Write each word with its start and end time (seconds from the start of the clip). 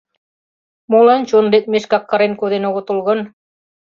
Молан 0.91 1.21
чон 1.29 1.45
лекмешкак 1.53 2.03
кырен 2.09 2.33
коден 2.39 2.63
огытыл 2.69 2.99
гын? 3.07 3.19